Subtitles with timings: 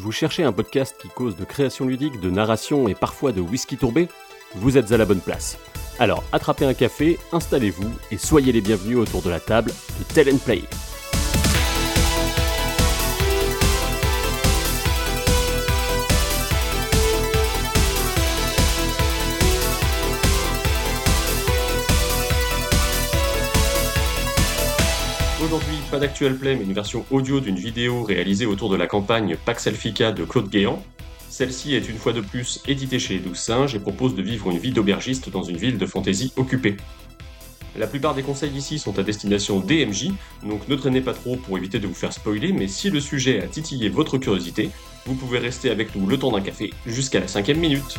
[0.00, 3.76] Vous cherchez un podcast qui cause de création ludique, de narration et parfois de whisky
[3.76, 4.08] tourbé?
[4.54, 5.58] Vous êtes à la bonne place.
[5.98, 10.32] Alors attrapez un café, installez-vous et soyez les bienvenus autour de la table de Tell
[10.32, 10.62] and Play.
[25.98, 29.66] Pas d'actuel play, mais une version audio d'une vidéo réalisée autour de la campagne Pax
[29.66, 30.80] Elfica de Claude Guéant.
[31.28, 34.48] Celle-ci est une fois de plus éditée chez les Douze Singes et propose de vivre
[34.48, 36.76] une vie d'aubergiste dans une ville de fantaisie occupée.
[37.76, 40.12] La plupart des conseils ici sont à destination DMJ,
[40.44, 43.42] donc ne traînez pas trop pour éviter de vous faire spoiler, mais si le sujet
[43.42, 44.70] a titillé votre curiosité,
[45.04, 47.98] vous pouvez rester avec nous le temps d'un café jusqu'à la cinquième minute.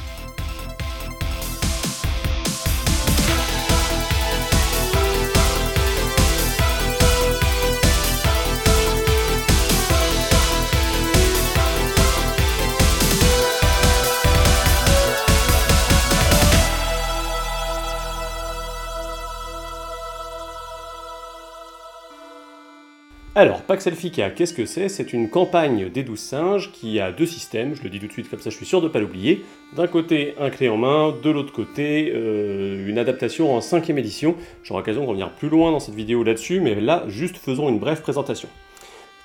[23.40, 24.90] Alors, Pax Elfica, qu'est-ce que c'est?
[24.90, 28.12] C'est une campagne des douze singes qui a deux systèmes, je le dis tout de
[28.12, 29.46] suite comme ça je suis sûr de ne pas l'oublier.
[29.78, 34.36] D'un côté, un clé en main, de l'autre côté, euh, une adaptation en cinquième édition.
[34.62, 37.80] J'aurai l'occasion de revenir plus loin dans cette vidéo là-dessus, mais là, juste faisons une
[37.80, 38.50] brève présentation.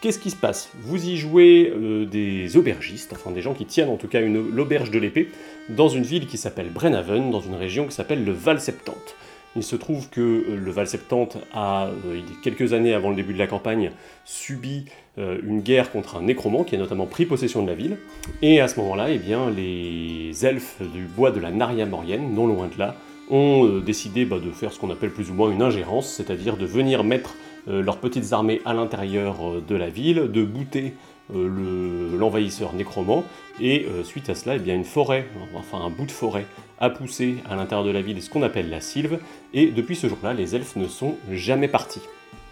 [0.01, 0.71] Qu'est-ce qui se passe?
[0.79, 4.93] Vous y jouez euh, des aubergistes, enfin des gens qui tiennent en tout cas l'auberge
[4.93, 5.29] de l'épée,
[5.71, 9.17] dans une ville qui s'appelle Brenhaven, dans une région qui s'appelle le Val Septante.
[9.57, 13.33] Il se trouve que euh, le Val Septante a, euh, quelques années avant le début
[13.33, 13.93] de la campagne,
[14.25, 14.87] subi
[15.19, 17.97] euh, une guerre contre un nécromant qui a notamment pris possession de la ville.
[18.43, 19.21] Et à ce moment-là, eh
[19.57, 22.97] les elfes du bois de la Naria Morienne, non loin de là,
[23.31, 26.67] ont décidé bah, de faire ce qu'on appelle plus ou moins une ingérence, c'est-à-dire de
[26.67, 30.93] venir mettre leurs petites armées à l'intérieur de la ville, de bouter
[31.33, 33.25] l'envahisseur nécromant,
[33.61, 36.47] et suite à cela, eh bien, une forêt, enfin un bout de forêt
[36.81, 39.19] a poussé à l'intérieur de la ville ce qu'on appelle la sylve,
[39.53, 42.03] et depuis ce jour-là, les elfes ne sont jamais partis.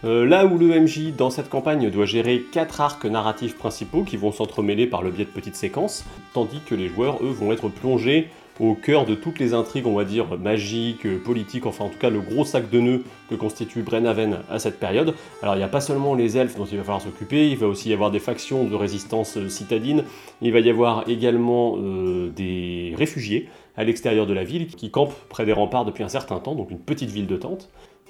[0.04, 4.16] Euh, là où le MJ dans cette campagne doit gérer quatre arcs narratifs principaux qui
[4.16, 7.68] vont s'entremêler par le biais de petites séquences, tandis que les joueurs, eux, vont être
[7.68, 8.28] plongés
[8.62, 12.10] au cœur de toutes les intrigues, on va dire, magiques, politiques, enfin en tout cas
[12.10, 15.14] le gros sac de nœuds que constitue Brenhaven à cette période.
[15.42, 17.66] Alors il n'y a pas seulement les elfes dont il va falloir s'occuper, il va
[17.66, 20.04] aussi y avoir des factions de résistance citadine,
[20.40, 25.16] il va y avoir également euh, des réfugiés à l'extérieur de la ville qui campent
[25.28, 27.68] près des remparts depuis un certain temps, donc une petite ville de tente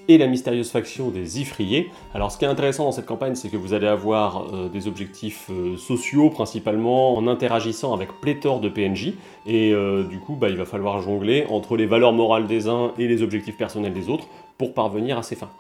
[0.08, 1.90] et la mystérieuse faction des Ifriers.
[2.14, 4.88] Alors ce qui est intéressant dans cette campagne, c'est que vous allez avoir euh, des
[4.88, 9.14] objectifs euh, sociaux principalement en interagissant avec pléthore de PNJ,
[9.46, 12.92] et euh, du coup bah, il va falloir jongler entre les valeurs morales des uns
[12.98, 14.26] et les objectifs personnels des autres
[14.58, 15.50] pour parvenir à ces fins.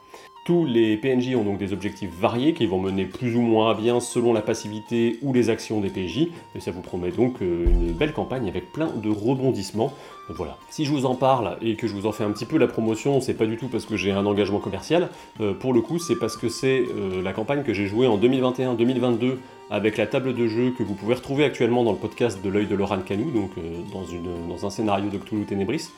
[0.44, 3.74] Tous les PNJ ont donc des objectifs variés qui vont mener plus ou moins à
[3.74, 7.66] bien selon la passivité ou les actions des PJ, et ça vous promet donc euh,
[7.66, 9.92] une belle campagne avec plein de rebondissements.
[10.28, 10.56] Voilà.
[10.68, 12.66] Si je vous en parle et que je vous en fais un petit peu la
[12.66, 15.10] promotion, c'est pas du tout parce que j'ai un engagement commercial,
[15.40, 18.18] euh, pour le coup c'est parce que c'est euh, la campagne que j'ai jouée en
[18.18, 19.36] 2021-2022
[19.70, 22.66] avec la table de jeu que vous pouvez retrouver actuellement dans le podcast de l'œil
[22.66, 23.52] de Laurent Canou, donc
[23.92, 25.88] dans, un scénario de Cthulhu Ténébris.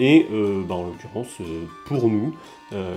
[0.00, 0.26] Et
[0.66, 1.38] bah, en l'occurrence,
[1.86, 2.34] pour nous,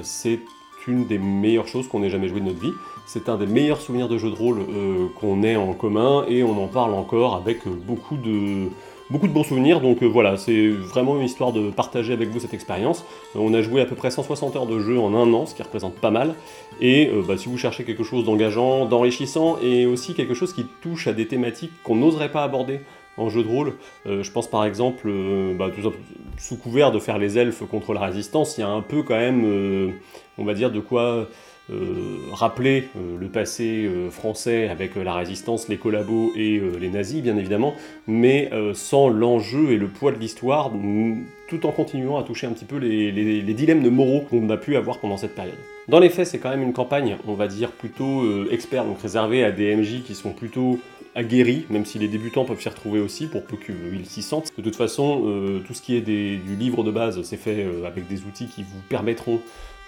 [0.01, 0.39] c'est
[0.87, 2.73] une des meilleures choses qu'on ait jamais joué de notre vie.
[3.05, 6.43] C'est un des meilleurs souvenirs de jeu de rôle euh, qu'on ait en commun et
[6.43, 8.69] on en parle encore avec euh, beaucoup de,
[9.09, 9.81] beaucoup de bons souvenirs.
[9.81, 13.05] Donc euh, voilà, c'est vraiment une histoire de partager avec vous cette expérience.
[13.35, 15.63] on a joué à peu près 160 heures de jeu en un an, ce qui
[15.63, 16.35] représente pas mal.
[16.81, 21.07] Et bah, si vous cherchez quelque chose d'engageant, d'enrichissant et aussi quelque chose qui touche
[21.07, 22.79] à des thématiques qu'on n'oserait pas aborder
[23.17, 23.73] en jeu de rôle.
[24.05, 25.11] je pense par exemple,
[25.57, 25.69] bah,
[26.37, 29.17] sous couvert de faire les elfes contre la résistance, il y a un peu quand
[29.17, 29.93] même
[30.37, 31.27] on va dire, de quoi
[31.69, 37.21] euh, rappeler euh, le passé euh, français avec la résistance, les collabos et les nazis,
[37.21, 37.75] bien évidemment,
[38.07, 40.71] mais sans l'enjeu et le poids de l'histoire,
[41.47, 44.57] tout en continuant à toucher un petit peu les, les dilemmes de moraux qu'on a
[44.57, 45.57] pu avoir pendant cette période.
[45.87, 49.43] Dans les faits, c'est quand même une campagne, on va dire, plutôt expert, donc réservée
[49.43, 50.79] à des MJ qui sont plutôt
[51.15, 54.51] aguerris, même si les débutants peuvent s'y retrouver aussi, pour peu qu'ils s'y sentent.
[54.57, 58.23] De toute façon, tout ce qui est du livre de base, c'est fait avec des
[58.23, 59.39] outils qui vous permettront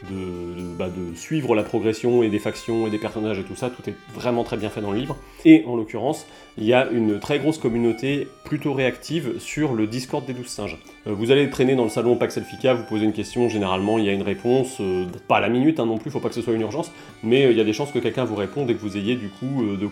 [0.04, 3.90] bah, de, suivre la progression et des factions et des personnages et tout ça, tout
[3.90, 5.16] est vraiment très bien fait dans le livre.
[5.46, 6.28] Et en l'occurrence,
[6.58, 10.78] il y a une très grosse communauté plutôt réactive sur le Discord des 12 singes.
[11.08, 14.06] Euh, vous allez traîner dans le salon Pax Elfica, vous posez une question, généralement il
[14.06, 16.36] y a une réponse, euh, pas à la minute hein, non plus, faut pas que
[16.36, 16.92] ce soit une urgence,
[17.24, 19.16] mais euh, il y a des chances que quelqu'un vous réponde et que vous ayez
[19.16, 19.88] du coup de,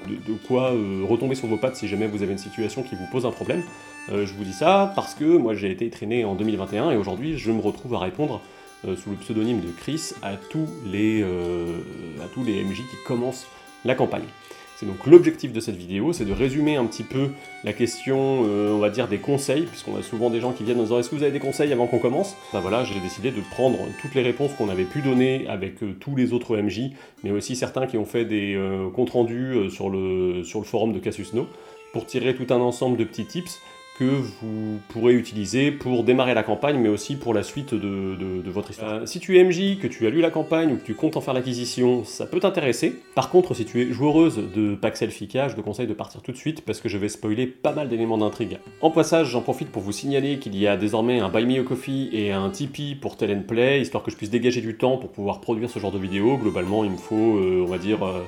[0.47, 0.73] quoi
[1.07, 3.63] retomber sur vos pattes si jamais vous avez une situation qui vous pose un problème.
[4.09, 7.51] je vous dis ça parce que moi j'ai été traîné en 2021 et aujourd'hui je
[7.51, 8.41] me retrouve à répondre
[8.85, 11.77] euh, sous le pseudonyme de Chris à tous, les, euh,
[12.21, 13.47] à tous les MJ qui commencent
[13.85, 14.25] la campagne.
[14.75, 17.29] C'est donc l'objectif de cette vidéo, c'est de résumer un petit peu
[17.63, 20.79] la question, euh, on va dire, des conseils, puisqu'on a souvent des gens qui viennent
[20.79, 22.35] nous dire est-ce que vous avez des conseils avant qu'on commence?
[22.51, 26.15] Ben voilà, j'ai décidé de prendre toutes les réponses qu'on avait pu donner avec tous
[26.15, 26.91] les autres MJ,
[27.23, 28.59] mais aussi certains qui ont fait des
[28.95, 31.47] comptes rendus sur, le, sur le forum de Cassius No,
[31.93, 33.61] pour tirer tout un ensemble de petits tips
[33.97, 38.71] que vous pourrez utiliser pour démarrer la campagne, mais aussi pour la suite de, votre
[38.71, 38.93] histoire.
[38.93, 41.17] Euh, si tu es MJ, que tu as lu la campagne ou que tu comptes
[41.17, 43.01] en faire l'acquisition, ça peut t'intéresser.
[43.15, 46.31] Par contre, si tu es joueuse de Paxel Fika, je te conseille de partir tout
[46.31, 48.59] de suite parce que je vais spoiler pas mal d'éléments d'intrigue.
[48.81, 51.63] En passage, j'en profite pour vous signaler qu'il y a désormais un Buy Me a
[51.63, 55.11] Coffee et un Tipeee pour Tell Play, histoire que je puisse dégager du temps pour
[55.11, 56.37] pouvoir produire ce genre de vidéo.
[56.37, 58.03] Globalement, il me faut, euh, on va dire...
[58.03, 58.23] Euh,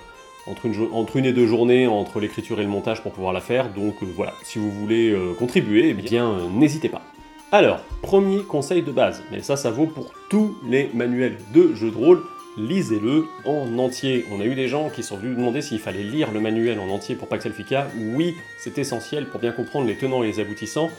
[0.48, 3.70] entre une, et deux journées entre l'écriture et le montage pour pouvoir la faire.
[3.74, 7.02] Donc euh, voilà, si vous voulez euh, contribuer, eh bien euh, n'hésitez pas.
[7.52, 11.92] Alors, premier conseil de base, mais ça ça vaut pour tous les manuels de jeux
[11.92, 12.22] de rôle,
[12.58, 14.26] lisez-le en entier.
[14.32, 16.90] On a eu des gens qui sont venus demander s'il fallait lire le manuel en
[16.90, 17.88] entier pour Pax Elfica.
[17.98, 20.90] Oui, c'est essentiel pour bien comprendre les tenants et les aboutissants.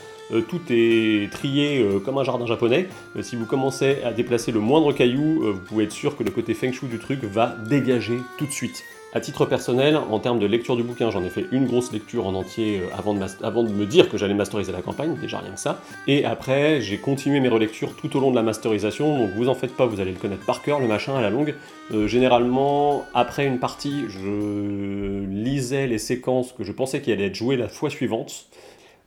[0.47, 2.87] tout est trié comme un jardin japonais.
[3.21, 6.53] si vous commencez à déplacer le moindre caillou, vous pouvez être sûr que le côté
[6.53, 8.83] feng shui du truc va dégager tout de suite.
[9.13, 12.27] À titre personnel, en termes de lecture du bouquin, j'en ai fait une grosse lecture
[12.27, 12.95] en entier euh,
[13.41, 15.79] avant de, me dire que j'allais masteriser la campagne, déjà rien que ça.
[16.07, 19.55] Et après, j'ai continué mes relectures tout au long de la masterisation, donc vous en
[19.55, 21.55] faites pas, vous allez le connaître par cœur, le machin à la longue.
[21.93, 27.35] Euh, généralement, après une partie, je lisais les séquences que je pensais qu'il allait être
[27.35, 28.47] jouées la fois suivante.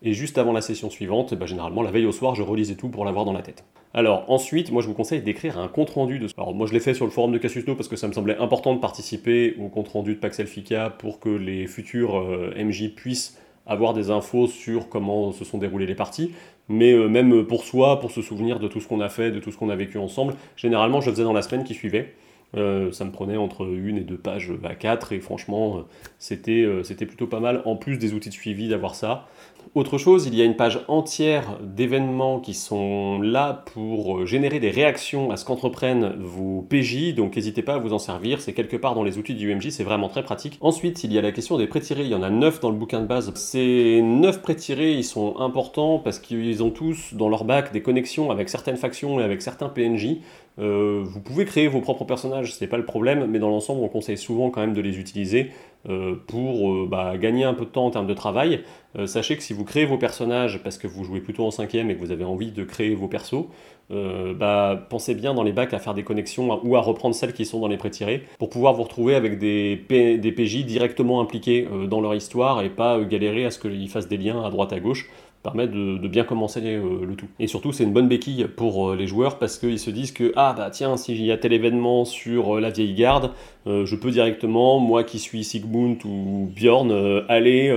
[0.03, 2.89] Et juste avant la session suivante, bah, généralement la veille au soir, je relisais tout
[2.89, 3.65] pour l'avoir dans la tête.
[3.93, 6.29] Alors ensuite, moi je vous conseille d'écrire un compte rendu de.
[6.39, 8.37] Alors moi je l'ai fait sur le forum de Cassius parce que ça me semblait
[8.37, 12.95] important de participer au compte rendu de Pax Elfica pour que les futurs euh, MJ
[12.95, 16.33] puissent avoir des infos sur comment se sont déroulées les parties.
[16.69, 19.41] Mais euh, même pour soi, pour se souvenir de tout ce qu'on a fait, de
[19.41, 22.15] tout ce qu'on a vécu ensemble, généralement je le faisais dans la semaine qui suivait.
[22.57, 25.85] Euh, ça me prenait entre une et deux pages à quatre et franchement
[26.19, 26.67] c'était
[27.07, 29.29] plutôt pas mal en plus des outils de suivi d'avoir ça.
[29.75, 34.59] Autre chose, il y a une page entière d'événements qui sont là pour euh, générer
[34.59, 38.53] des réactions à ce qu'entreprennent vos PJ, donc n'hésitez pas à vous en servir, c'est
[38.53, 40.59] quelque part dans les outils du UMJ, c'est vraiment très pratique.
[40.61, 42.77] Ensuite, il y a la question des pré-tirés, il y en a 9 dans le
[42.77, 43.33] bouquin de base.
[43.35, 48.31] Ces 9 pré-tirés, ils sont importants parce qu'ils ont tous dans leur bac des connexions
[48.31, 50.17] avec certaines factions et avec certains PNJ.
[50.61, 53.83] Euh, vous pouvez créer vos propres personnages, ce n'est pas le problème, mais dans l'ensemble,
[53.83, 55.51] on conseille souvent quand même de les utiliser
[55.89, 58.61] euh, pour euh, bah, gagner un peu de temps en termes de travail.
[59.07, 61.95] sachez que si vous créez vos personnages parce que vous jouez plutôt en cinquième et
[61.95, 63.47] que vous avez envie de créer vos persos,
[63.89, 67.45] bah, pensez bien dans les bacs à faire des connexions ou à reprendre celles qui
[67.45, 72.01] sont dans les pré-tirés pour pouvoir vous retrouver avec des, des PJ directement impliqués dans
[72.01, 75.09] leur histoire et pas galérer à ce qu'ils fassent des liens à droite à gauche
[75.43, 77.29] permet de, bien commencer euh, le tout.
[77.39, 80.33] Et surtout, c'est une bonne béquille pour euh, les joueurs parce qu'ils se disent que,
[80.37, 83.33] ah bah tiens, s'il y a tel événement sur euh, la vieille garde,
[83.67, 86.91] je peux directement, moi qui suis Sigmund ou Bjorn,
[87.29, 87.71] aller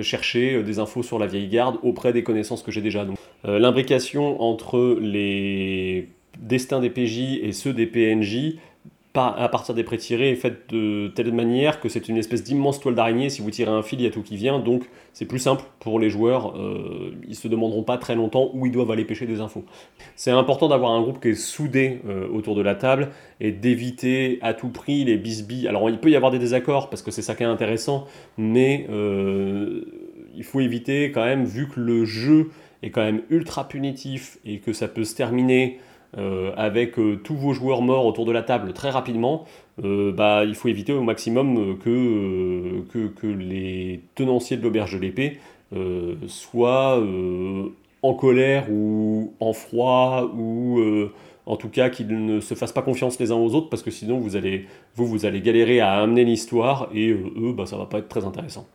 [0.00, 3.04] chercher des infos sur la vieille garde auprès des connaissances que j'ai déjà.
[3.04, 8.56] Donc, l'imbrication entre les destins des PJ et ceux des PNJ
[9.14, 12.94] à partir des pré-tirés est faite de telle manière que c'est une espèce d'immense toile
[12.94, 13.28] d'araignée.
[13.28, 14.58] Si vous tirez un fil, il y a tout qui vient.
[14.58, 16.56] Donc c'est plus simple pour les joueurs.
[16.56, 19.64] Euh, ils se demanderont pas très longtemps où ils doivent aller pêcher des infos.
[20.16, 23.10] C'est important d'avoir un groupe qui est soudé euh, autour de la table
[23.40, 25.68] et d'éviter à tout prix les bisbilles.
[25.68, 28.06] Alors il peut y avoir des désaccords parce que c'est ça qui est intéressant,
[28.38, 29.84] mais euh,
[30.34, 32.50] il faut éviter quand même, vu que le jeu
[32.82, 35.78] est quand même ultra punitif et que ça peut se terminer
[36.18, 39.46] euh, avec euh, tous vos joueurs morts autour de la table très rapidement,
[39.82, 45.38] euh, bah, il faut éviter au maximum que, les tenanciers de l'auberge de l'épée
[46.26, 47.02] soient
[48.02, 50.80] en colère ou en froid ou
[51.46, 53.90] en tout cas qu'ils ne se fassent pas confiance les uns aux autres parce que
[53.90, 54.66] sinon vous allez,
[54.96, 58.26] vous, vous allez galérer à amener l'histoire et eux, bah, ça va pas être très
[58.26, 58.66] intéressant.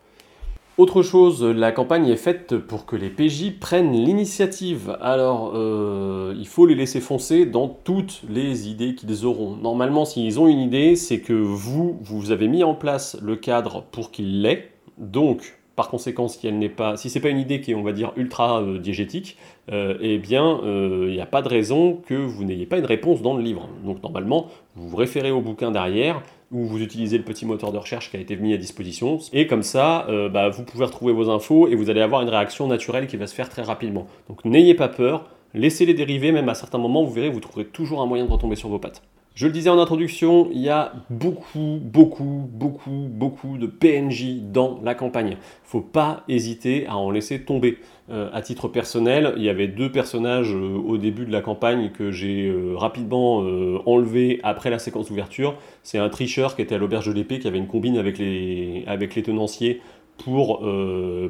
[0.77, 4.95] Autre chose, la campagne est faite pour que les PJ prennent l'initiative.
[5.01, 9.55] Alors, euh, il faut les laisser foncer dans toutes les idées qu'ils auront.
[9.55, 13.85] Normalement, s'ils ont une idée, c'est que vous, vous avez mis en place le cadre
[13.91, 14.69] pour qu'il l'ait.
[14.99, 17.81] Donc, par conséquent, si elle n'est pas, si c'est pas une idée qui est, on
[17.81, 19.35] va dire, ultra euh, diégétique,
[19.71, 23.23] euh, eh bien, il n'y a pas de raison que vous n'ayez pas une réponse
[23.23, 23.67] dans le livre.
[23.83, 27.77] Donc, normalement, vous vous référez au bouquin derrière, où vous utilisez le petit moteur de
[27.77, 29.19] recherche qui a été mis à disposition.
[29.33, 32.29] Et comme ça, euh, bah, vous pouvez retrouver vos infos et vous allez avoir une
[32.29, 34.07] réaction naturelle qui va se faire très rapidement.
[34.29, 38.01] Donc n'ayez pas peur, laissez-les dériver, même à certains moments, vous verrez, vous trouverez toujours
[38.01, 39.03] un moyen de retomber sur vos pattes.
[39.37, 44.79] Je le disais en introduction, il y a beaucoup, beaucoup, beaucoup, beaucoup de PNJ dans
[44.83, 45.37] la campagne.
[45.63, 47.77] Faut pas hésiter à en laisser tomber.
[48.09, 51.91] Euh, à titre personnel, il y avait deux personnages euh, au début de la campagne
[51.91, 53.45] que j'ai euh, rapidement
[53.85, 55.53] enlevés après la séquence d'ouverture.
[55.83, 58.85] C'est un tricheur qui était à l'auberge de l'épée, qui avait une combine avec les,
[58.87, 59.81] avec les tenanciers
[60.17, 60.65] pour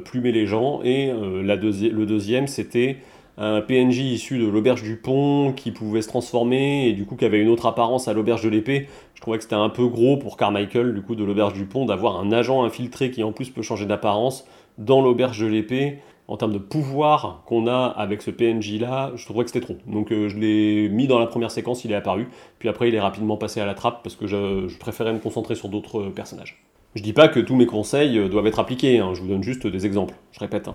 [0.06, 0.80] plumer les gens.
[0.82, 1.12] Et
[1.44, 2.96] la le deuxième, c'était
[3.38, 7.24] un PNJ issu de l'auberge du pont qui pouvait se transformer et du coup qui
[7.24, 8.88] avait une autre apparence à l'auberge de l'épée.
[9.14, 11.86] Je trouvais que c'était un peu gros pour Carmichael du coup de l'auberge du pont
[11.86, 14.44] d'avoir un agent infiltré qui en plus peut changer d'apparence
[14.76, 15.98] dans l'auberge de l'épée.
[16.26, 19.78] En termes de pouvoir qu'on a avec ce PNJ là, je trouvais que c'était trop.
[19.86, 22.28] Donc euh, je l'ai mis dans la première séquence, il est apparu,
[22.58, 25.54] puis après il est rapidement passé à la trappe parce que je, préférais me concentrer
[25.54, 26.62] sur d'autres personnages.
[26.96, 29.14] Je dis pas que tous mes conseils euh, doivent être appliqués, hein.
[29.14, 30.68] je vous donne juste des exemples, je répète.
[30.68, 30.74] Hein.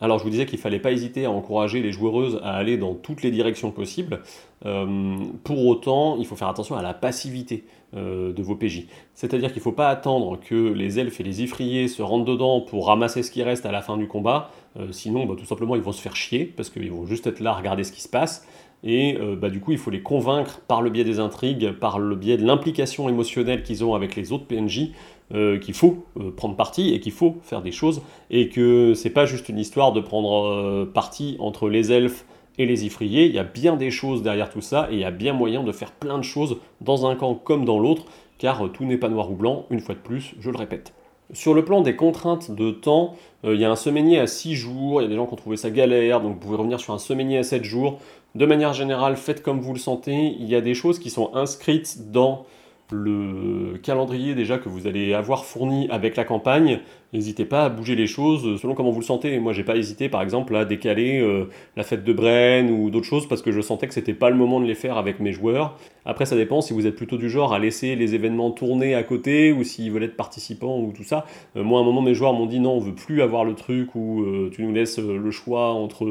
[0.00, 2.76] Alors je vous disais qu'il ne fallait pas hésiter à encourager les joueuses à aller
[2.76, 4.20] dans toutes les directions possibles.
[4.64, 8.86] Euh, pour autant, il faut faire attention à la passivité euh, de vos PJ.
[9.14, 12.60] C'est-à-dire qu'il ne faut pas attendre que les elfes et les ifriers se rentrent dedans
[12.60, 14.50] pour ramasser ce qui reste à la fin du combat.
[14.78, 17.40] Euh, sinon, bah, tout simplement, ils vont se faire chier parce qu'ils vont juste être
[17.40, 18.46] là à regarder ce qui se passe.
[18.88, 22.14] Et bah, du coup, il faut les convaincre par le biais des intrigues, par le
[22.14, 24.92] biais de l'implication émotionnelle qu'ils ont avec les autres PNJ,
[25.34, 28.00] euh, qu'il faut euh, prendre parti et qu'il faut faire des choses
[28.30, 32.24] et que c'est pas juste une histoire de prendre euh, parti entre les elfes
[32.58, 35.04] et les ifriers, il y a bien des choses derrière tout ça et il y
[35.04, 38.04] a bien moyen de faire plein de choses dans un camp comme dans l'autre
[38.38, 40.92] car tout n'est pas noir ou blanc, une fois de plus, je le répète.
[41.32, 45.00] Sur le plan des contraintes de temps, il y a un semainier à 6 jours,
[45.00, 46.94] il y a des gens qui ont trouvé ça galère, donc vous pouvez revenir sur
[46.94, 47.98] un semainier à 7 jours.
[48.36, 51.34] De manière générale, faites comme vous le sentez, il y a des choses qui sont
[51.34, 52.44] inscrites dans
[52.92, 56.80] le calendrier déjà que vous allez avoir fourni avec la campagne.
[57.14, 59.38] N'hésitez pas à bouger les choses selon comment vous le sentez.
[59.38, 63.06] Moi, j'ai pas hésité, par exemple, à décaler euh, la fête de Brenne ou d'autres
[63.06, 65.32] choses parce que je sentais que c'était pas le moment de les faire avec mes
[65.32, 65.78] joueurs.
[66.04, 69.02] Après, ça dépend si vous êtes plutôt du genre à laisser les événements tourner à
[69.02, 71.24] côté ou s'ils veulent être participants ou tout ça.
[71.56, 73.54] Euh, moi, à un moment, mes joueurs m'ont dit non, on veut plus avoir le
[73.54, 76.04] truc où euh, tu nous laisses le choix entre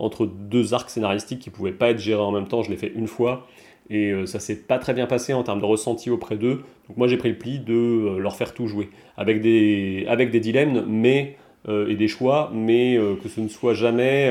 [0.00, 2.62] entre deux arcs scénaristiques qui pouvaient pas être gérés en même temps.
[2.62, 3.46] Je l'ai fait une fois
[3.90, 6.62] et euh, ça s'est pas très bien passé en termes de ressenti auprès d'eux.
[6.88, 10.06] Donc moi j'ai pris le pli de euh, leur faire tout jouer avec des,
[10.40, 11.36] dilemmes mais,
[11.68, 14.30] euh, et des choix, mais que ce ne soit jamais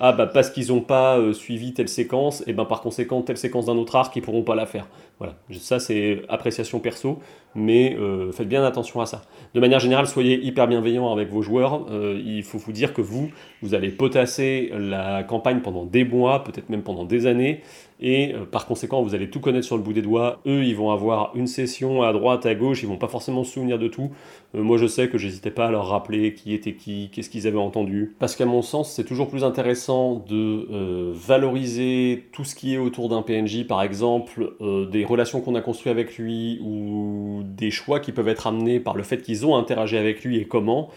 [0.00, 3.66] ah bah parce qu'ils n'ont pas suivi telle séquence, et ben par conséquent telle séquence
[3.66, 4.88] d'un autre arc ils pourront pas la faire.
[5.18, 7.18] Voilà, ça c'est appréciation perso,
[7.54, 7.96] mais
[8.32, 9.22] faites bien attention à ça.
[9.54, 11.86] De manière générale, soyez hyper bienveillant avec vos joueurs.
[11.92, 13.30] il faut vous dire que vous,
[13.60, 17.60] vous allez potasser la campagne pendant des mois, peut-être même pendant des années,
[18.00, 20.40] et euh, par conséquent vous allez tout connaître sur le bout des doigts.
[20.46, 23.52] Eux ils vont avoir une session à droite, à gauche, ils vont pas forcément se
[23.52, 24.10] souvenir de tout.
[24.54, 27.46] Euh, moi je sais que j'hésitais pas à leur rappeler qui était qui, qu'est-ce qu'ils
[27.46, 28.16] avaient entendu.
[28.18, 32.78] Parce qu'à mon sens c'est toujours plus intéressant de euh, valoriser tout ce qui est
[32.78, 34.54] autour d'un PNJ, par exemple
[34.90, 38.96] des relations qu'on a construites avec lui ou des choix qui peuvent être amenés par
[38.96, 40.90] le fait qu'ils ont interagi avec lui et comment,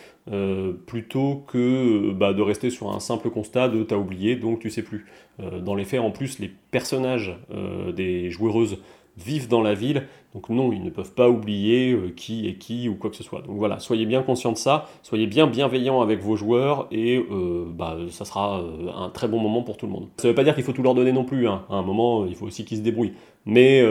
[0.85, 4.81] plutôt que bah, de rester sur un simple constat de t'as oublié donc tu sais
[4.81, 5.05] plus.
[5.39, 8.77] Dans les faits en plus les personnages euh, des joueuses
[9.15, 12.89] vivent dans la ville, donc non, ils ne peuvent pas oublier euh, qui est qui
[12.89, 13.41] ou quoi que ce soit.
[13.41, 17.65] Donc voilà, soyez bien conscient de ça, soyez bien bienveillant avec vos joueurs et euh,
[17.67, 18.63] bah, ça sera
[18.95, 20.07] un très bon moment pour tout le monde.
[20.17, 21.63] Ça ne veut pas dire qu'il faut tout leur donner non plus, hein.
[21.69, 23.13] à un moment il faut aussi qu'ils se débrouillent.
[23.45, 23.83] Mais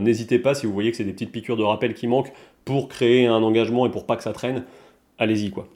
[0.00, 2.32] n'hésitez pas si vous voyez que c'est des petites piqûres de rappel qui manquent
[2.64, 4.64] pour créer un engagement et pour pas que ça traîne,
[5.18, 5.66] allez-y quoi.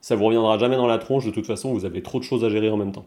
[0.00, 2.44] Ça vous reviendra jamais dans la tronche, de toute façon vous avez trop de choses
[2.44, 3.06] à gérer en même temps.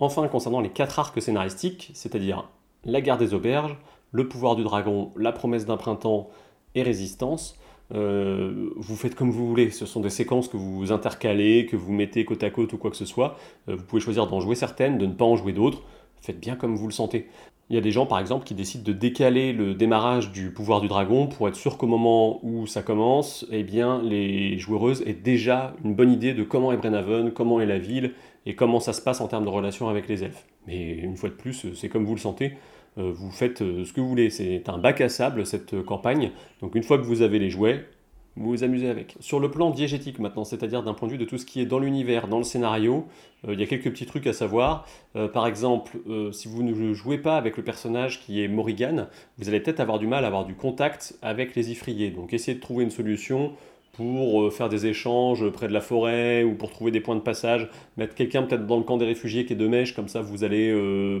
[0.00, 2.48] Enfin, concernant les quatre arcs scénaristiques, c'est-à-dire
[2.84, 3.76] la guerre des auberges,
[4.12, 6.30] le pouvoir du dragon, la promesse d'un printemps
[6.74, 7.58] et résistance,
[7.94, 9.70] euh, vous faites comme vous voulez.
[9.70, 12.90] Ce sont des séquences que vous intercalez, que vous mettez côte à côte ou quoi
[12.90, 13.36] que ce soit.
[13.68, 15.82] Euh, vous pouvez choisir d'en jouer certaines, de ne pas en jouer d'autres.
[16.22, 17.28] Faites bien comme vous le sentez.
[17.68, 20.80] Il y a des gens, par exemple, qui décident de décaler le démarrage du pouvoir
[20.80, 25.12] du dragon pour être sûr qu'au moment où ça commence, eh bien, les joueuses aient
[25.12, 28.14] déjà une bonne idée de comment est Brenhaven, comment est la ville
[28.46, 30.46] et comment ça se passe en termes de relation avec les elfes.
[30.66, 32.54] Mais une fois de plus, c'est comme vous le sentez,
[32.98, 34.30] euh, vous faites euh, ce que vous voulez.
[34.30, 36.32] C'est un bac à sable, cette campagne.
[36.60, 37.86] Donc une fois que vous avez les jouets,
[38.36, 39.16] vous vous amusez avec.
[39.20, 41.66] Sur le plan diégétique maintenant, c'est-à-dire d'un point de vue de tout ce qui est
[41.66, 43.06] dans l'univers, dans le scénario,
[43.46, 44.86] euh, il y a quelques petits trucs à savoir.
[45.16, 49.08] Euh, par exemple, euh, si vous ne jouez pas avec le personnage qui est Morrigan,
[49.38, 52.10] vous allez peut-être avoir du mal à avoir du contact avec les Ifriers.
[52.10, 53.52] Donc essayez de trouver une solution
[53.92, 57.68] pour faire des échanges près de la forêt ou pour trouver des points de passage,
[57.96, 60.44] mettre quelqu'un peut-être dans le camp des réfugiés qui est de mèche, comme ça vous
[60.44, 60.72] allez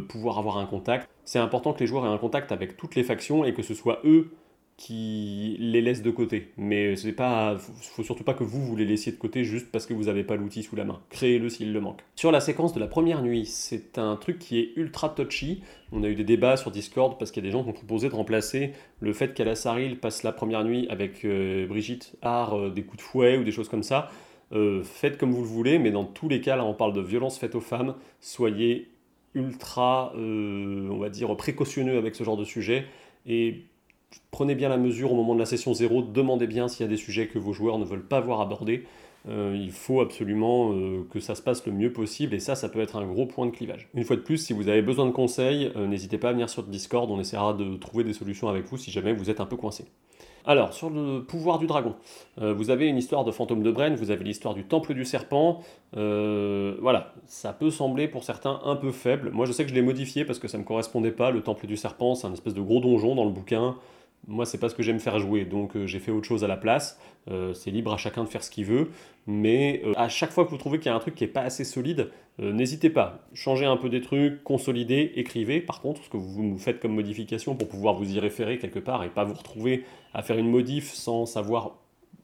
[0.08, 1.08] pouvoir avoir un contact.
[1.24, 3.74] C'est important que les joueurs aient un contact avec toutes les factions et que ce
[3.74, 4.30] soit eux
[4.80, 6.48] qui les laisse de côté.
[6.56, 9.84] Mais c'est pas, faut surtout pas que vous vous les laissiez de côté juste parce
[9.84, 11.02] que vous n'avez pas l'outil sous la main.
[11.10, 12.00] Créez-le s'il le manque.
[12.16, 15.62] Sur la séquence de la première nuit, c'est un truc qui est ultra touchy.
[15.92, 17.74] On a eu des débats sur Discord parce qu'il y a des gens qui ont
[17.74, 22.70] proposé de remplacer le fait qu'Alasaril passe la première nuit avec euh, Brigitte Har euh,
[22.70, 24.10] des coups de fouet ou des choses comme ça.
[24.52, 27.02] Euh, faites comme vous le voulez, mais dans tous les cas, là on parle de
[27.02, 27.96] violence faite aux femmes.
[28.20, 28.88] Soyez
[29.34, 32.86] ultra, on va dire, précautionneux avec ce genre de sujet.
[33.26, 33.62] Et
[34.30, 36.90] prenez bien la mesure au moment de la session 0, demandez bien s'il y a
[36.90, 38.84] des sujets que vos joueurs ne veulent pas voir abordés.
[39.28, 42.68] Euh, il faut absolument euh, que ça se passe le mieux possible et ça, ça
[42.70, 43.88] peut être un gros point de clivage.
[43.94, 46.48] Une fois de plus, si vous avez besoin de conseils, euh, n'hésitez pas à venir
[46.48, 49.46] sur Discord, on essaiera de trouver des solutions avec vous si jamais vous êtes un
[49.46, 49.84] peu coincé.
[50.46, 51.96] Alors, sur le pouvoir du dragon,
[52.38, 55.60] vous avez une histoire de fantôme de Brenne, vous avez l'histoire du temple du serpent.
[55.92, 59.32] voilà, ça peut sembler pour certains un peu faible.
[59.32, 61.30] Moi, je sais que je l'ai modifié parce que ça ne me correspondait pas.
[61.30, 63.76] Le temple du serpent, c'est un espèce de gros donjon dans le bouquin
[64.30, 66.46] moi, c'est pas ce que j'aime faire jouer, donc euh, j'ai fait autre chose à
[66.46, 66.98] la place.
[67.30, 68.90] Euh, c'est libre à chacun de faire ce qu'il veut,
[69.26, 71.28] mais euh, à chaque fois que vous trouvez qu'il y a un truc qui est
[71.28, 73.26] pas assez solide, n'hésitez pas.
[73.34, 75.60] Changez un peu des trucs, consolidez, écrivez.
[75.60, 79.04] Par contre, ce que vous faites comme modification pour pouvoir vous y référer quelque part
[79.04, 79.84] et pas vous retrouver
[80.14, 81.72] à faire une modif sans savoir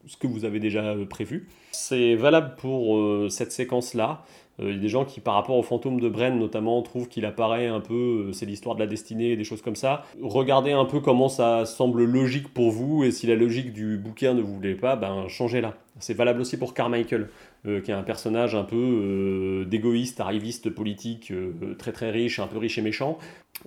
[0.06, 1.48] ce que vous avez déjà prévu.
[1.72, 4.24] C'est valable pour cette séquence-là.
[4.58, 7.26] Il y a des gens qui, par rapport au fantôme de Bren notamment, trouvent qu'il
[7.26, 10.04] apparaît un peu, c'est l'histoire de la destinée et des choses comme ça.
[10.22, 14.32] Regardez un peu comment ça semble logique pour vous, et si la logique du bouquin
[14.32, 15.74] ne vous plaît pas, ben changez-la.
[15.98, 17.28] C'est valable aussi pour Carmichael,
[17.66, 22.38] euh, qui est un personnage un peu euh, d'égoïste, arriviste politique, euh, très très riche,
[22.38, 23.18] un peu riche et méchant.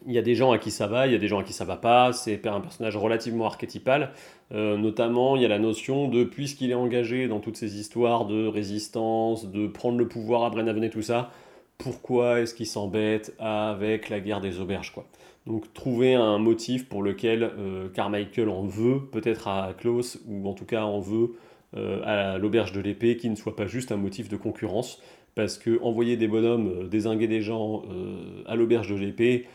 [0.05, 1.43] Il y a des gens à qui ça va, il y a des gens à
[1.43, 2.13] qui ça va pas.
[2.13, 4.11] C'est un personnage relativement archétypal.
[4.51, 8.47] Notamment, il y a la notion de, puisqu'il est engagé dans toutes ces histoires de
[8.47, 11.31] résistance, de prendre le pouvoir à Brennaven et tout ça,
[11.77, 15.05] pourquoi est-ce qu'il s'embête avec la guerre des auberges quoi?
[15.45, 17.51] Donc trouver un motif pour lequel
[17.93, 21.35] Carmichael en veut, peut-être à Klaus, ou en tout cas en veut
[21.77, 24.99] euh, à l'auberge de l'épée qui ne soit pas juste un motif de concurrence.
[25.35, 29.45] Parce que envoyer des bonhommes euh, désinguer des gens euh, à l'auberge de l'épée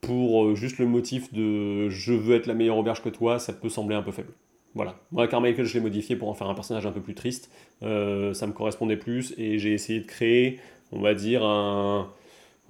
[0.00, 3.68] pour juste le motif de je veux être la meilleure auberge que toi, ça peut
[3.68, 4.32] sembler un peu faible.
[4.74, 4.96] Voilà.
[5.10, 7.50] Moi, Carmichael, je l'ai modifié pour en faire un personnage un peu plus triste.
[7.80, 7.86] ça
[8.46, 10.60] me correspondait plus et j'ai essayé de créer,
[10.92, 12.08] on va dire, un,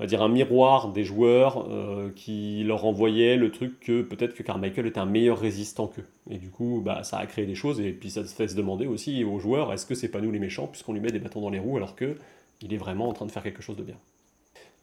[0.01, 4.33] on va dire un miroir des joueurs euh, qui leur envoyait le truc que peut-être
[4.33, 6.07] que Carmichael était un meilleur résistant qu'eux.
[6.31, 8.57] Et du coup, bah, ça a créé des choses, et puis ça se fait se
[8.57, 11.19] demander aussi aux joueurs, est-ce que c'est pas nous les méchants, puisqu'on lui met des
[11.19, 12.17] bâtons dans les roues, alors que
[12.63, 13.97] il est vraiment en train de faire quelque chose de bien.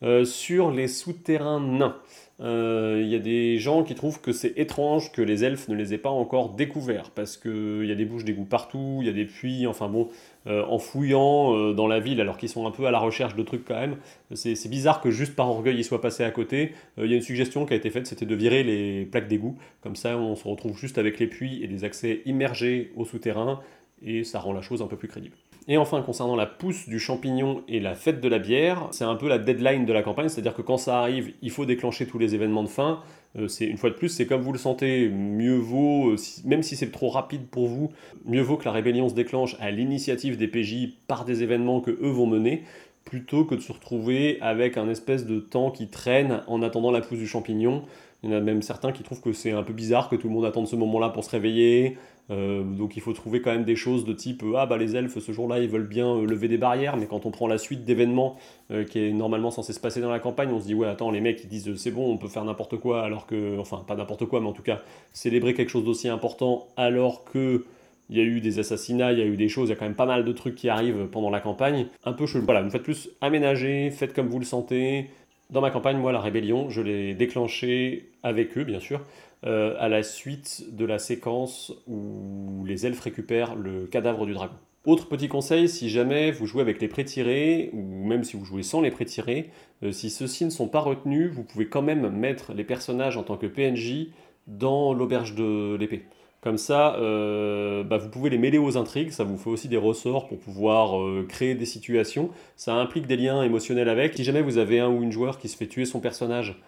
[0.03, 1.95] Euh, sur les souterrains nains,
[2.39, 5.75] euh, il y a des gens qui trouvent que c'est étrange que les elfes ne
[5.75, 9.09] les aient pas encore découverts, parce qu'il y a des bouches d'égout partout, il y
[9.09, 10.09] a des puits, enfin bon,
[10.45, 13.43] euh, en fouillant dans la ville, alors qu'ils sont un peu à la recherche de
[13.43, 13.97] trucs quand même,
[14.33, 16.73] c'est bizarre que juste par orgueil ils soient passés à côté.
[16.97, 19.57] Il y a une suggestion qui a été faite, c'était de virer les plaques d'égout,
[19.81, 23.61] comme ça on se retrouve juste avec les puits et des accès immergés au souterrain,
[24.03, 25.35] et ça rend la chose un peu plus crédible.
[25.69, 29.15] Et enfin, concernant la pousse du champignon et la fête de la bière, c'est un
[29.15, 32.17] peu la deadline de la campagne, c'est-à-dire que quand ça arrive, il faut déclencher tous
[32.17, 33.01] les événements de fin.
[33.37, 36.63] Euh, c'est une fois de plus, c'est comme vous le sentez, mieux vaut, euh, même
[36.63, 37.91] si c'est trop rapide pour vous,
[38.23, 41.91] mieux vaut que la rébellion se déclenche à l'initiative des PJ par des événements que
[41.91, 42.63] eux vont mener,
[43.03, 47.01] plutôt que de se retrouver avec un espèce de temps qui traîne en attendant la
[47.01, 47.83] pousse du champignon.
[48.23, 50.27] Il y en a même certains qui trouvent que c'est un peu bizarre que tout
[50.27, 51.97] le monde attende ce moment-là pour se réveiller.
[52.29, 55.17] Euh, donc il faut trouver quand même des choses de type ah bah les elfes
[55.17, 57.85] ce jour-là ils veulent bien euh, lever des barrières, mais quand on prend la suite
[57.85, 58.37] d'événements
[58.69, 61.09] euh, qui est normalement censé se passer dans la campagne, on se dit ouais attends
[61.09, 63.95] les mecs ils disent c'est bon on peut faire n'importe quoi alors que enfin pas
[63.95, 64.81] n'importe quoi mais en tout cas
[65.13, 67.63] célébrer quelque chose d'aussi important alors que
[68.09, 69.75] il y a eu des assassinats, il y a eu des choses, il y a
[69.75, 71.87] quand même pas mal de trucs qui arrivent pendant la campagne.
[72.05, 72.23] Un peu.
[72.23, 75.09] Voilà, fois de plus, aménagez, faites comme vous le sentez.
[75.49, 79.01] Dans ma campagne, moi, la rébellion, je l'ai déclenchée avec eux, bien sûr,
[79.45, 84.55] euh, à la suite de la séquence où les elfes récupèrent le cadavre du dragon.
[84.83, 88.63] Autre petit conseil, si jamais vous jouez avec les pré-tirés, ou même si vous jouez
[88.63, 89.51] sans les pré-tirés,
[89.83, 93.21] euh, si ceux-ci ne sont pas retenus, vous pouvez quand même mettre les personnages en
[93.21, 94.07] tant que PNJ
[94.47, 96.05] dans l'auberge de l'épée.
[96.41, 99.77] Comme ça, euh, bah, vous pouvez les mêler aux intrigues, ça vous fait aussi des
[99.77, 100.95] ressorts pour pouvoir
[101.27, 104.15] créer des situations, ça implique des liens émotionnels avec.
[104.15, 106.59] Si jamais vous avez un ou une joueur qui se fait tuer son personnage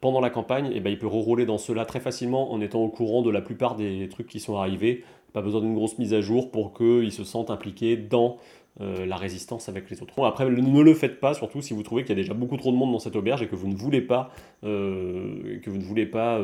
[0.00, 2.88] pendant la campagne, eh ben, il peut rerouler dans cela très facilement en étant au
[2.88, 5.04] courant de la plupart des trucs qui sont arrivés.
[5.32, 8.36] Pas besoin d'une grosse mise à jour pour qu'il se sente impliqué dans
[8.80, 10.20] euh, la résistance avec les autres.
[10.24, 12.72] après, ne le faites pas, surtout si vous trouvez qu'il y a déjà beaucoup trop
[12.72, 14.30] de monde dans cette auberge et que vous ne voulez pas,
[14.64, 16.40] euh, que vous ne voulez pas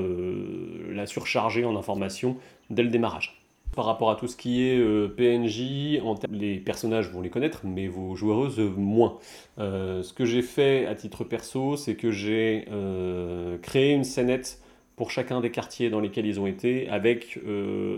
[0.90, 2.36] la surcharger en informations
[2.70, 3.45] dès le démarrage
[3.76, 6.00] par rapport à tout ce qui est euh, PNJ,
[6.32, 9.18] les personnages vont les connaître, mais vos joueuses moins.
[9.58, 14.60] Euh, ce que j'ai fait à titre perso, c'est que j'ai euh, créé une scénette
[14.96, 17.38] pour chacun des quartiers dans lesquels ils ont été avec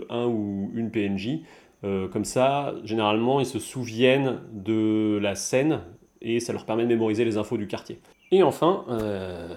[0.09, 1.39] un ou une PNJ.
[1.81, 5.79] comme ça, généralement, ils se souviennent de la scène
[6.21, 7.99] et ça leur permet de mémoriser les infos du quartier.
[8.31, 8.83] Et enfin,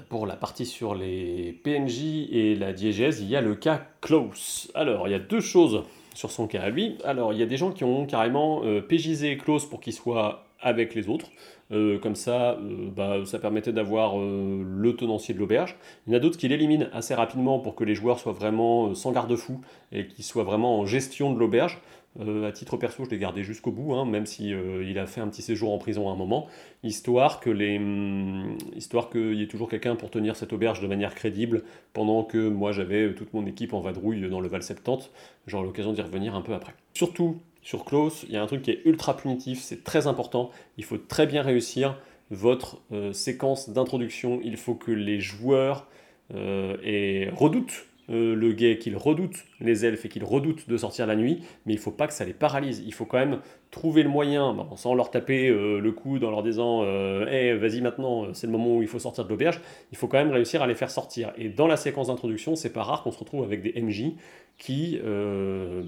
[0.09, 4.71] pour la partie sur les PNJ et la diégèse, il y a le cas Close.
[4.77, 5.83] Alors, il y a deux choses
[6.15, 6.97] sur son cas à lui.
[7.05, 10.45] Alors, il y a des gens qui ont carrément euh, PJisé Close pour qu'il soit
[10.61, 11.31] avec les autres.
[11.73, 15.77] Euh, comme ça, euh, bah, ça permettait d'avoir le tenancier de l'auberge.
[16.07, 18.95] Il y en a d'autres qui l'éliminent assez rapidement pour que les joueurs soient vraiment
[18.95, 21.81] sans garde-fou et qu'ils soient vraiment en gestion de l'auberge.
[22.21, 25.07] Euh, à titre perso, je l'ai gardé jusqu'au bout, hein, même si euh, il a
[25.07, 26.47] fait un petit séjour en prison à un moment,
[26.83, 30.87] histoire que les, hum, histoire qu'il y ait toujours quelqu'un pour tenir cette auberge de
[30.87, 35.11] manière crédible, pendant que moi j'avais toute mon équipe en vadrouille dans le Val 70.
[35.47, 36.75] J'aurai l'occasion d'y revenir un peu après.
[36.93, 40.51] Surtout sur Klaus, il y a un truc qui est ultra punitif, c'est très important.
[40.77, 41.97] Il faut très bien réussir
[42.31, 44.41] votre euh, séquence d'introduction.
[44.45, 45.87] Il faut que les joueurs
[46.31, 51.43] redoutent euh, le gay qu'ils redoutent les elfes et qu'ils redoutent de sortir la nuit,
[51.67, 52.83] mais il faut pas que ça les paralyse.
[52.85, 53.39] Il faut quand même
[53.71, 57.81] trouver le moyen, sans leur taper euh, le coude en leur disant euh, hey, vas-y
[57.81, 59.61] maintenant, c'est le moment où il faut sortir de l'auberge.
[59.93, 61.33] Il faut quand même réussir à les faire sortir.
[61.39, 64.15] Et dans la séquence d'introduction, c'est pas rare qu'on se retrouve avec des MJ
[64.59, 65.01] qui,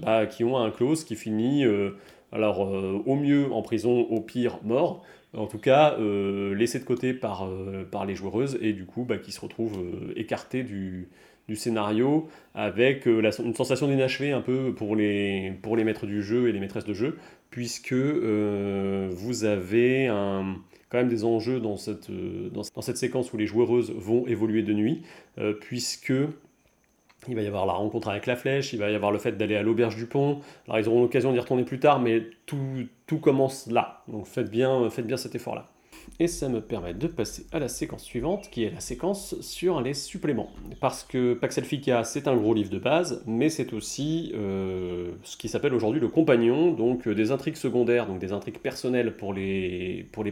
[0.01, 1.63] bah, qui ont un close qui finit,
[2.31, 5.03] alors au mieux en prison, au pire mort
[5.37, 7.47] en tout cas laissé de côté par,
[7.91, 9.79] par les joueuses et du coup bah, qui se retrouvent
[10.15, 11.09] écartés du,
[11.47, 15.53] du scénario avec euh, une sensation d'inachevé un peu pour les,
[15.83, 17.17] maîtres du jeu et les maîtresses de jeu,
[17.49, 20.07] puisque euh, vous avez
[20.89, 24.63] quand même des enjeux dans cette, euh, dans, cette séquence où les joueuses vont évoluer
[24.63, 25.03] de nuit,
[25.61, 26.13] puisque
[27.27, 29.31] il va y avoir la rencontre avec la flèche, il va y avoir le fait
[29.33, 30.41] d'aller à l'auberge du pont.
[30.67, 34.03] Alors ils auront l'occasion d'y retourner plus tard, mais tout, tout commence là.
[34.07, 35.67] Donc faites bien, faites bien cet effort-là.
[36.19, 39.81] Et ça me permet de passer à la séquence suivante, qui est la séquence sur
[39.81, 40.49] les suppléments.
[40.79, 45.49] Parce que Paxelfica, c'est un gros livre de base, mais c'est aussi euh, ce qui
[45.49, 50.07] s'appelle aujourd'hui le compagnon, donc euh, des intrigues secondaires, donc des intrigues personnelles pour les,
[50.13, 50.31] pour les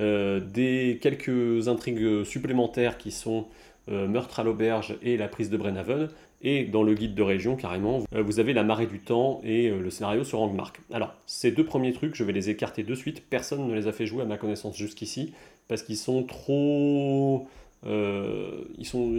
[0.00, 3.46] euh, des quelques intrigues supplémentaires qui sont
[3.86, 6.08] Meurtre à l'auberge et la prise de Brenhaven,
[6.44, 9.70] et dans le guide de région, carrément, euh, vous avez la marée du temps et
[9.70, 10.80] euh, le scénario sur Angmark.
[10.92, 13.22] Alors, ces deux premiers trucs, je vais les écarter de suite.
[13.28, 15.32] Personne ne les a fait jouer à ma connaissance jusqu'ici,
[15.66, 17.48] parce qu'ils sont trop...
[17.86, 19.18] Euh, ils sont,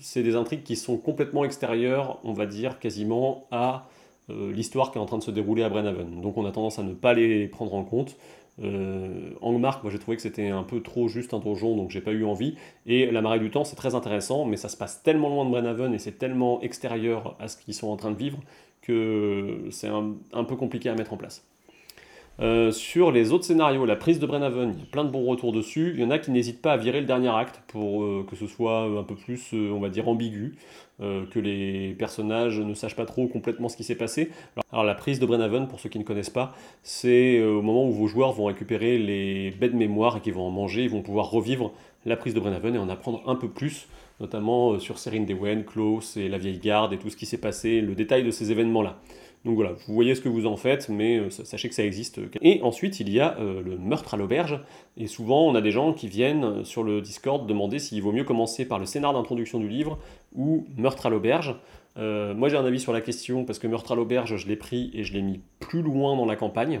[0.00, 3.86] c'est des intrigues qui sont complètement extérieures, on va dire, quasiment à
[4.30, 6.22] l'histoire qui est en train de se dérouler à Brenhaven.
[6.22, 8.16] Donc on a tendance à ne pas les prendre en compte.
[8.62, 12.00] Euh, Angmark, moi j'ai trouvé que c'était un peu trop juste un donjon, donc j'ai
[12.00, 12.56] pas eu envie.
[12.86, 15.50] Et la marée du temps, c'est très intéressant, mais ça se passe tellement loin de
[15.50, 18.38] Brenhaven et c'est tellement extérieur à ce qu'ils sont en train de vivre
[18.82, 21.46] que c'est un, peu compliqué à mettre en place.
[22.40, 25.24] Euh, sur les autres scénarios, la prise de Brenhaven, il y a plein de bons
[25.24, 25.92] retours dessus.
[25.94, 28.34] Il y en a qui n'hésitent pas à virer le dernier acte pour euh, que
[28.34, 30.56] ce soit un peu plus, euh, on va dire, ambigu,
[31.00, 34.30] que les personnages ne sachent pas trop complètement ce qui s'est passé.
[34.70, 37.90] Alors, la prise de Brenhaven, pour ceux qui ne connaissent pas, c'est au moment où
[37.90, 41.02] vos joueurs vont récupérer les baies de mémoire et qu'ils vont en manger, ils vont
[41.02, 41.72] pouvoir revivre
[42.06, 43.88] la prise de Brenhaven et en apprendre un peu plus,
[44.20, 47.80] notamment sur Serin Dewen, Klaus et la vieille garde et tout ce qui s'est passé,
[47.80, 49.00] le détail de ces événements-là.
[49.44, 52.18] Donc voilà, vous voyez ce que vous en faites, mais euh, sachez que ça existe.
[52.40, 54.58] Et ensuite, il y a euh, le meurtre à l'auberge.
[54.96, 58.12] Et souvent, on a des gens qui viennent euh, sur le Discord demander s'il vaut
[58.12, 59.98] mieux commencer par le scénar d'introduction du livre
[60.34, 61.54] ou meurtre à l'auberge.
[61.96, 64.90] moi, j'ai un avis sur la question parce que meurtre à l'auberge, je l'ai pris
[64.94, 66.80] et je l'ai mis plus loin dans la campagne.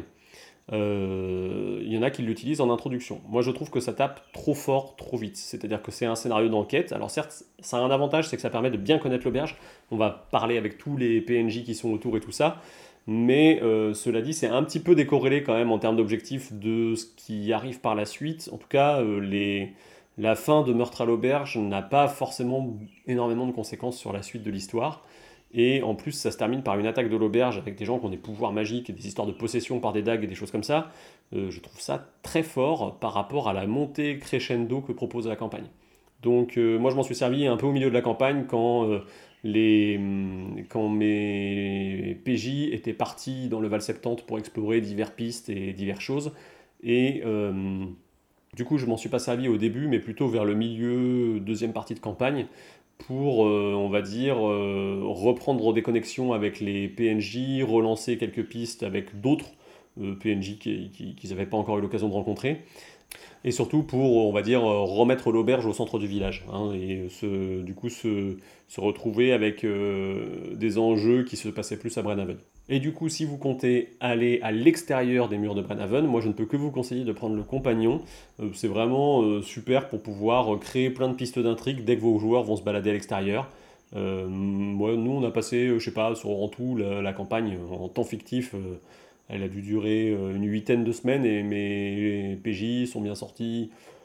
[0.72, 3.20] Euh, il y en a qui l'utilisent en introduction.
[3.28, 5.36] Moi, je trouve que ça tape trop fort, trop vite.
[5.36, 6.92] C'est-à-dire que c'est un scénario d'enquête.
[6.92, 9.56] Alors certes, ça a un avantage, c'est que ça permet de bien connaître l'auberge.
[9.90, 12.60] On va parler avec tous les PNJ qui sont autour et tout ça.
[13.06, 16.94] Mais euh, cela dit, c'est un petit peu décorrélé quand même en termes d'objectifs de
[16.94, 18.48] ce qui arrive par la suite.
[18.52, 19.66] En tout cas, euh,
[20.16, 24.42] la fin de Meurtre à l'auberge n'a pas forcément énormément de conséquences sur la suite
[24.42, 25.04] de l'histoire.
[25.56, 28.06] Et en plus, ça se termine par une attaque de l'auberge avec des gens qui
[28.06, 30.64] ont des pouvoirs magiques des histoires de possession par des dagues et des choses comme
[30.64, 30.90] ça.
[31.32, 35.36] Euh, je trouve ça très fort par rapport à la montée crescendo que propose la
[35.36, 35.66] campagne.
[36.22, 38.90] Donc euh, moi je m'en suis servi un peu au milieu de la campagne quand,
[38.90, 39.00] euh,
[39.44, 45.50] les, hum, quand mes PJ étaient partis dans le Val 70 pour explorer diverses pistes
[45.50, 46.32] et diverses choses.
[46.82, 47.22] Et
[48.54, 51.72] du coup je m'en suis pas servi au début mais plutôt vers le milieu, deuxième
[51.72, 52.46] partie de campagne,
[52.98, 58.82] pour, euh, on va dire, euh, reprendre des connexions avec les PNJ, relancer quelques pistes
[58.82, 59.52] avec d'autres
[60.00, 62.62] euh, PNJ qu'ils n'avaient pas encore eu l'occasion de rencontrer,
[63.44, 67.06] et surtout pour, on va dire, remettre l'auberge au centre du village, hein, et
[67.62, 72.38] du coup se, se retrouver avec des enjeux qui se passaient plus à Brenhaven.
[72.68, 76.28] Et du coup, si vous comptez aller à l'extérieur des murs de Brenhaven, moi je
[76.28, 78.00] ne peux que vous conseiller de prendre le compagnon.
[78.40, 82.18] Euh, c'est vraiment euh, super pour pouvoir créer plein de pistes d'intrigue dès que vos
[82.18, 83.50] joueurs vont se balader à l'extérieur.
[83.92, 88.04] moi, nous, on a passé, je sais pas, sur, en tout la, campagne en temps
[88.04, 88.54] fictif.
[89.28, 94.03] elle a dû durer une huitaine de semaines et mes PJ sont bien sortis euh,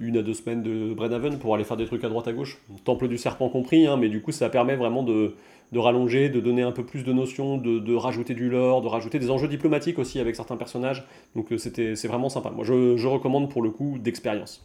[0.00, 2.58] une à deux semaines de Brenhaven pour aller faire des trucs à droite à gauche,
[2.84, 5.34] Temple du Serpent compris, hein, mais du coup ça permet vraiment de,
[5.74, 9.30] rallonger, de donner un peu plus de notions, de, rajouter du lore, de rajouter des
[9.30, 12.50] enjeux diplomatiques aussi avec certains personnages, donc euh, c'est vraiment sympa.
[12.50, 14.64] Moi je, recommande pour le coup d'expérience.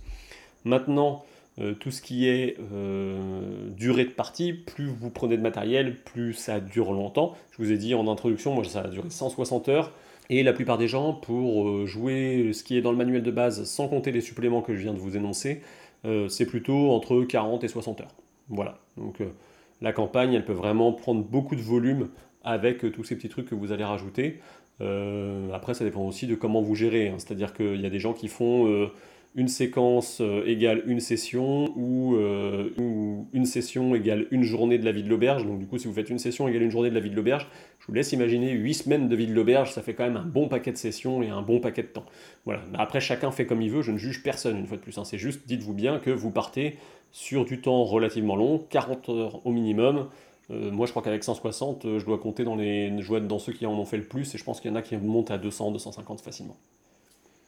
[0.63, 1.25] Maintenant,
[1.59, 2.57] euh, tout ce qui est
[3.75, 7.33] durée de partie, plus vous prenez de matériel, plus ça dure longtemps.
[7.51, 9.91] Je vous ai dit en introduction, moi ça a duré 160 heures.
[10.29, 13.31] Et la plupart des gens, pour euh, jouer ce qui est dans le manuel de
[13.31, 15.61] base, sans compter les suppléments que je viens de vous énoncer,
[16.05, 18.15] euh, c'est plutôt entre 40 et 60 heures.
[18.49, 18.77] Voilà.
[18.97, 19.27] Donc euh,
[19.81, 22.09] la campagne, elle peut vraiment prendre beaucoup de volume
[22.43, 24.39] avec tous ces petits trucs que vous allez rajouter.
[25.53, 27.07] après, ça dépend aussi de comment vous gérez.
[27.07, 27.15] Hein.
[27.17, 28.89] C'est-à-dire qu'il y a des gens qui font
[29.35, 34.91] une séquence euh, égale une session euh, ou, une session égale une journée de la
[34.91, 35.45] vie de l'auberge.
[35.45, 37.15] Donc du coup, si vous faites une session égale une journée de la vie de
[37.15, 37.47] l'auberge,
[37.79, 40.25] je vous laisse imaginer 8 semaines de vie de l'auberge, ça fait quand même un
[40.25, 42.05] bon paquet de sessions et un bon paquet de temps.
[42.45, 42.61] Voilà.
[42.75, 44.97] après, chacun fait comme il veut, je ne juge personne une fois de plus.
[44.97, 45.03] Hein.
[45.03, 46.77] C'est juste, dites-vous bien que vous partez
[47.11, 50.09] sur du temps relativement long, 40 heures au minimum.
[50.51, 53.65] Euh, moi, je crois qu'avec 160, je dois compter dans les, je dans ceux qui
[53.65, 55.37] en ont fait le plus, et je pense qu'il y en a qui montent à
[55.37, 56.57] 200, 250 facilement.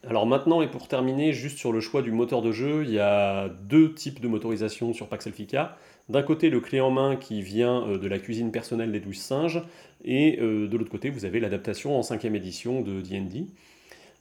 [0.07, 2.99] Alors maintenant, et pour terminer, juste sur le choix du moteur de jeu, il y
[2.99, 5.77] a deux types de motorisation sur Paxelfica.
[6.09, 9.17] D'un côté, le clé en main qui vient euh, de la cuisine personnelle des douze
[9.17, 9.63] singes,
[10.03, 13.47] et euh, de l'autre côté, vous avez l'adaptation en cinquième édition de D&D.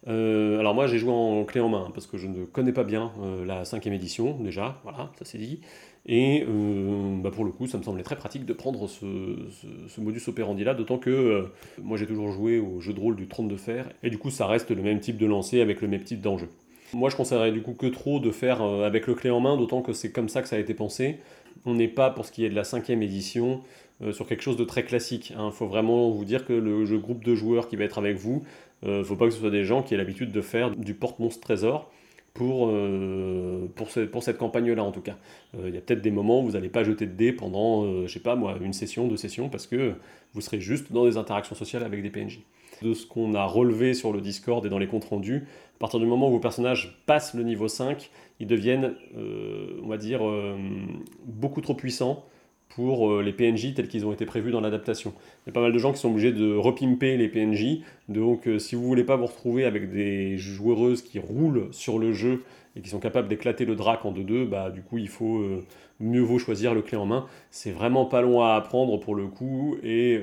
[0.07, 2.85] Euh, alors moi j'ai joué en clé en main parce que je ne connais pas
[2.85, 3.11] bien
[3.47, 5.61] la cinquième édition déjà, voilà, ça c'est dit.
[6.07, 10.21] Et euh, bah, pour le coup, ça me semblait très pratique de prendre ce, modus
[10.29, 11.43] operandi là, d'autant que euh,
[11.83, 14.31] moi j'ai toujours joué au jeu de rôle du trône de fer, et du coup
[14.31, 16.49] ça reste le même type de lancer avec le même type d'enjeu.
[16.93, 19.57] Moi je conseillerais du coup que trop de faire euh, avec le clé en main,
[19.57, 21.21] d'autant que c'est comme ça que ça a été pensé.
[21.65, 23.63] On n'est pas, pour ce qui est de la cinquième édition,
[24.11, 25.31] sur quelque chose de très classique.
[25.31, 25.51] Il hein.
[25.51, 28.43] faut vraiment vous dire que le, groupe de joueurs qui va être avec vous,
[28.83, 31.41] ne faut pas que ce soit des gens qui aient l'habitude de faire du porte-monstre
[31.41, 31.91] trésor
[32.35, 35.17] pour, euh, pour, pour, cette campagne-là en tout cas.
[35.57, 37.85] Euh, il y a peut-être des moments où vous n'allez pas jeter de dés pendant,
[37.85, 39.95] euh, je sais pas moi, une session, deux sessions, parce que
[40.33, 42.41] vous serez juste dans des interactions sociales avec des PNJ.
[42.83, 46.01] De ce qu'on a relevé sur le Discord et dans les comptes rendus, à partir
[46.01, 50.21] du moment où vos personnages passent le niveau 5, ils deviennent, on va dire,
[51.25, 52.25] beaucoup trop puissants
[52.69, 55.13] pour euh, les PNJ tels qu'ils ont été prévus dans l'adaptation.
[55.45, 58.49] Il y a pas mal de gens qui sont obligés de repimper les PNJ, donc
[58.49, 62.43] euh, si vous voulez pas vous retrouver avec des joueuses qui roulent sur le jeu
[62.77, 65.65] et qui sont capables d'éclater le drac en 2-2, bah du coup il faut euh,
[66.01, 67.27] mieux vaut choisir le clé en main.
[67.51, 70.21] C'est vraiment pas long à apprendre pour le coup et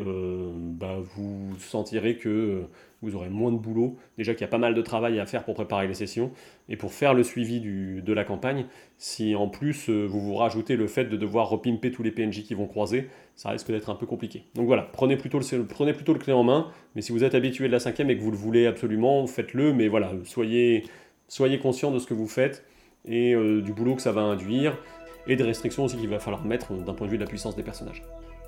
[0.77, 2.65] bah, vous sentirez que
[3.01, 3.97] vous aurez moins de boulot.
[4.17, 6.31] Déjà qu'il y a pas mal de travail à faire pour préparer les sessions
[6.69, 8.65] et pour faire le suivi de la campagne.
[8.97, 12.43] Si en plus euh, vous vous rajoutez le fait de devoir repimper tous les PNJ
[12.43, 14.43] qui vont croiser, ça risque d'être un peu compliqué.
[14.55, 17.35] Donc voilà, prenez plutôt, le, prenez plutôt le clé en main, mais si vous êtes
[17.35, 20.83] habitué de la cinquième et que vous le voulez absolument, faites-le, mais voilà, soyez,
[21.31, 22.65] soyez conscient de ce que vous faites
[23.05, 24.77] et euh, du boulot que ça va induire
[25.27, 27.55] et des restrictions aussi qu'il va falloir mettre d'un point de vue de la puissance
[27.55, 28.03] des personnages.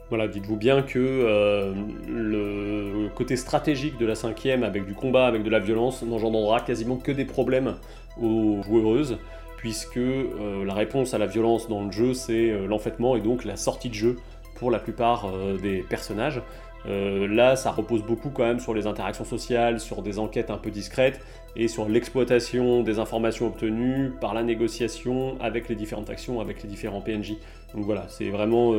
[0.09, 1.73] Voilà, dites-vous bien que euh,
[2.07, 6.97] le côté stratégique de la cinquième, avec du combat, avec de la violence, n'engendrera quasiment
[6.97, 7.75] que des problèmes
[8.21, 9.17] aux joueuses,
[9.55, 13.45] puisque euh, la réponse à la violence dans le jeu, c'est euh, l'enfaitement et donc
[13.45, 14.17] la sortie de jeu
[14.55, 16.39] pour la plupart des personnages.
[16.85, 20.69] là, ça repose beaucoup quand même sur les interactions sociales, sur des enquêtes un peu
[20.69, 21.19] discrètes
[21.55, 26.69] et sur l'exploitation des informations obtenues par la négociation avec les différentes factions, avec les
[26.69, 27.33] différents PNJ.
[27.73, 28.73] Donc voilà, c'est vraiment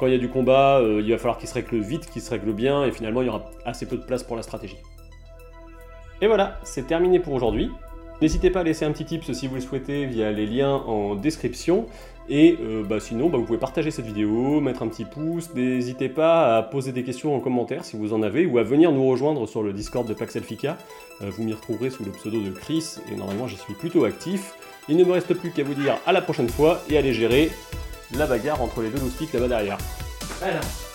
[0.00, 2.22] quand il y a du combat, euh, il va falloir qu'il se règle vite, qu'il
[2.22, 4.78] se règle bien, et finalement il y aura assez peu de place pour la stratégie.
[6.22, 7.70] Et voilà, c'est terminé pour aujourd'hui.
[8.20, 11.14] N'hésitez pas à laisser un petit tip si vous le souhaitez via les liens en
[11.14, 11.86] description.
[12.28, 15.50] Et euh, bah, sinon, bah, vous pouvez partager cette vidéo, mettre un petit pouce.
[15.54, 18.92] N'hésitez pas à poser des questions en commentaire si vous en avez, ou à venir
[18.92, 20.78] nous rejoindre sur le Discord de Paxelfica.
[21.22, 24.54] Euh, vous m'y retrouverez sous le pseudo de Chris, et normalement j'y suis plutôt actif.
[24.88, 27.12] Il ne me reste plus qu'à vous dire à la prochaine fois et à les
[27.12, 27.50] gérer
[28.16, 29.78] la bagarre entre les deux loustiques là-bas derrière.
[30.42, 30.89] Alors.